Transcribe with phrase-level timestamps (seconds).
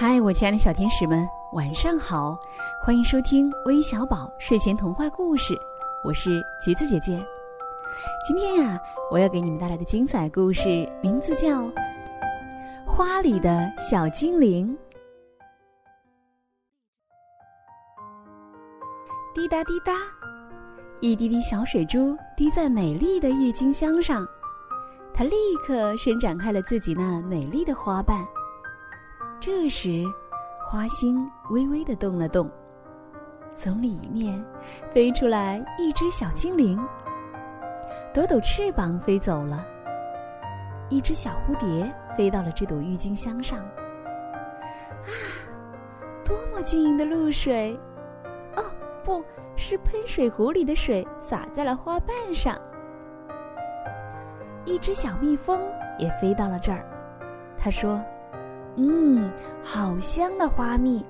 [0.00, 2.38] 嗨，我亲爱的小天使们，晚上好！
[2.84, 5.58] 欢迎收听微小宝睡前童话故事，
[6.04, 7.20] 我是橘子姐姐。
[8.24, 8.80] 今天呀，
[9.10, 11.62] 我要给你们带来的精彩故事名字叫
[12.86, 14.68] 《花里的小精灵》。
[19.34, 19.94] 滴答滴答，
[21.00, 24.24] 一滴滴小水珠滴在美丽的郁金香上，
[25.12, 25.32] 它立
[25.66, 28.24] 刻伸展开了自己那美丽的花瓣。
[29.50, 30.04] 这时，
[30.58, 32.50] 花心微微的动了动，
[33.54, 34.44] 从里面
[34.92, 36.78] 飞出来一只小精灵，
[38.12, 39.64] 抖抖翅膀飞走了。
[40.90, 45.08] 一只小蝴蝶飞到了这朵郁金香上，啊，
[46.26, 47.74] 多么晶莹的露水！
[48.54, 48.62] 哦，
[49.02, 49.24] 不
[49.56, 52.54] 是喷水壶里的水洒在了花瓣上。
[54.66, 55.58] 一只小蜜蜂
[55.98, 56.84] 也飞到了这儿，
[57.56, 57.98] 它说。
[58.80, 59.28] 嗯，
[59.60, 61.04] 好香的花蜜，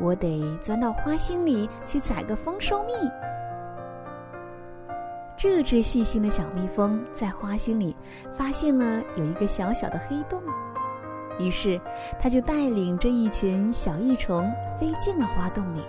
[0.00, 2.92] 我得钻到花心里去采个丰收蜜。
[5.36, 7.94] 这只细心的小蜜蜂在花心里
[8.32, 10.42] 发现了有一个小小的黑洞，
[11.38, 11.78] 于是
[12.18, 15.82] 它就带领着一群小益虫飞进了花洞里。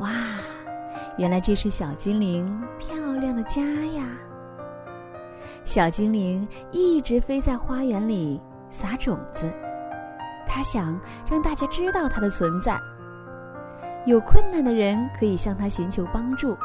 [0.00, 0.10] 哇，
[1.16, 4.04] 原来这是小精灵漂亮的家呀！
[5.64, 8.40] 小精灵一直飞在花园里。
[8.72, 9.52] 撒种子，
[10.46, 10.98] 他想
[11.30, 12.80] 让大家知道他的存在。
[14.06, 16.56] 有困难的人可以向他寻求帮助。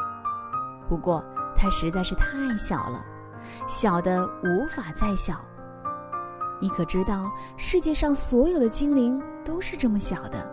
[0.88, 1.22] 不过
[1.54, 3.04] 他实在是太小了，
[3.68, 5.34] 小的无法再小。
[6.60, 10.44] 你可知道世界上所有的精灵都是这么小的？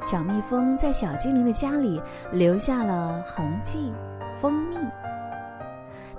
[0.00, 3.92] 小蜜蜂在小精灵的家里留下了痕迹，
[4.40, 4.76] 蜂蜜。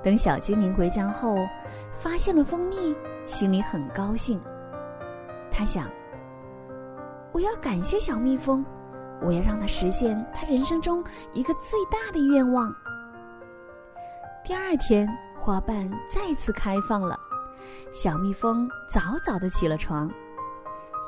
[0.03, 1.35] 等小精灵回家后，
[1.91, 4.39] 发现了蜂蜜，心里很高兴。
[5.51, 5.89] 他想
[7.33, 8.65] ：“我要感谢小蜜蜂，
[9.21, 11.03] 我要让它实现它人生中
[11.33, 12.73] 一个最大的愿望。”
[14.45, 15.07] 第二天，
[15.39, 17.17] 花瓣再次开放了，
[17.91, 20.09] 小蜜蜂早早的起了床，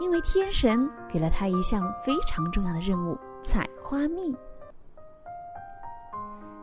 [0.01, 4.35] 因为天神给了它一项非常重要的任务——采花蜜。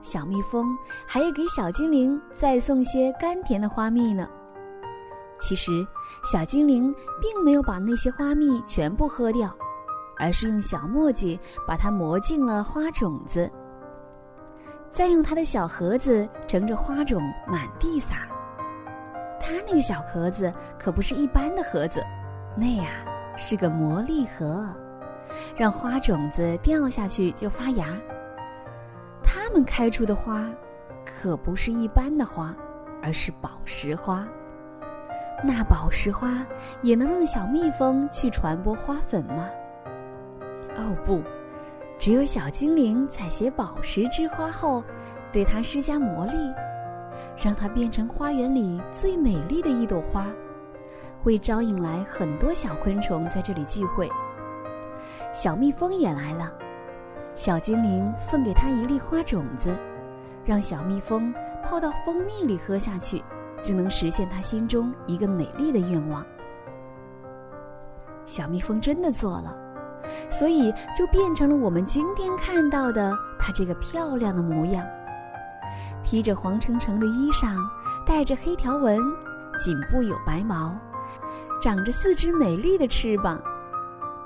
[0.07, 4.29] 小蜜蜂还要给小精灵再送些甘甜的花蜜呢。
[5.41, 5.85] 其实，
[6.23, 9.53] 小精灵并没有把那些花蜜全部喝掉，
[10.17, 11.37] 而是用小磨叽
[11.67, 13.51] 把它磨进了花种子，
[14.93, 18.29] 再用他的小盒子盛着花种满地撒。
[19.41, 22.01] 他那个小盒子可不是一般的盒子，
[22.57, 23.05] 那呀
[23.37, 24.67] 是个魔力盒，
[25.57, 27.89] 让花种子掉下去就发芽。
[29.47, 30.45] 它们开出的花，
[31.05, 32.53] 可不是一般的花，
[33.01, 34.27] 而是宝石花。
[35.45, 36.45] 那宝石花
[36.83, 39.49] 也能让小蜜蜂去传播花粉吗？
[40.75, 41.23] 哦不，
[41.97, 44.83] 只有小精灵采撷宝石之花后，
[45.33, 46.53] 对它施加魔力，
[47.41, 50.27] 让它变成花园里最美丽的一朵花，
[51.23, 54.11] 会招引来很多小昆虫在这里聚会。
[55.33, 56.53] 小蜜蜂也来了。
[57.37, 59.77] 小精灵送给他一粒花种子，
[60.43, 61.33] 让小蜜蜂
[61.63, 63.23] 泡到蜂蜜里喝下去，
[63.63, 66.25] 就能实现他心中一个美丽的愿望。
[68.25, 69.55] 小蜜蜂真的做了，
[70.31, 74.83] 所以就变成了我们今天看到的它这个漂亮的模样：
[76.03, 77.55] 披着黄澄澄的衣裳，
[78.07, 78.99] 带着黑条纹，
[79.59, 80.75] 颈部有白毛，
[81.61, 83.39] 长着四只美丽的翅膀。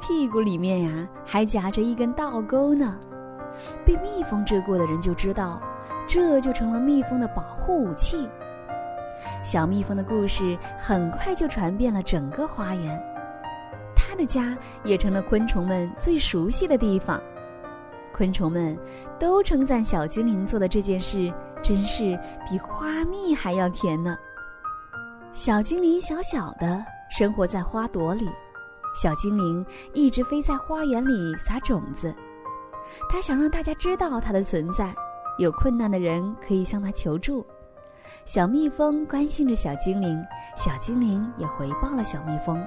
[0.00, 2.98] 屁股里面呀，还夹着一根倒钩呢。
[3.84, 5.60] 被蜜蜂蛰过的人就知道，
[6.06, 8.28] 这就成了蜜蜂的保护武器。
[9.42, 13.02] 小蜜蜂的故事很快就传遍了整个花园，
[13.94, 17.20] 它的家也成了昆虫们最熟悉的地方。
[18.12, 18.78] 昆虫们
[19.18, 21.32] 都称赞小精灵做的这件事
[21.62, 22.18] 真是
[22.48, 24.16] 比花蜜还要甜呢。
[25.32, 28.28] 小精灵小小的，生活在花朵里。
[28.94, 32.14] 小精灵一直飞在花园里撒种子，
[33.08, 34.94] 它想让大家知道它的存在，
[35.38, 37.46] 有困难的人可以向它求助。
[38.24, 40.22] 小蜜蜂关心着小精灵，
[40.56, 42.64] 小精灵也回报了小蜜蜂，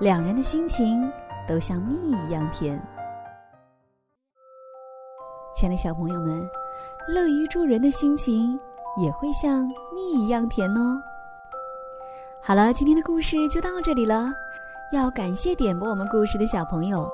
[0.00, 1.10] 两人的心情
[1.46, 2.80] 都像蜜一样甜。
[5.54, 6.44] 亲爱的小朋友们，
[7.08, 8.58] 乐于助人的心情
[9.00, 9.64] 也会像
[9.94, 11.00] 蜜一样甜哦。
[12.42, 14.32] 好了，今天的故事就到这里了。
[14.94, 17.10] 要感谢点播我们故事的小朋友，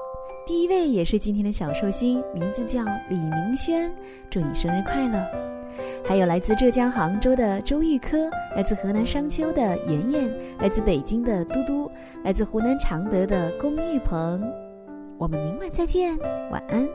[0.46, 3.90] 第一位也是今天的小寿星，名字叫李明轩，
[4.30, 5.18] 祝你生日快乐！
[6.04, 11.90] 还有来自浙江杭州的周玉科，来自河南商丘的妍妍，来自北京的嘟嘟，
[12.22, 14.42] 来自湖南常德的龚玉鹏。
[15.16, 16.18] 我们明晚再见，
[16.50, 16.86] 晚安。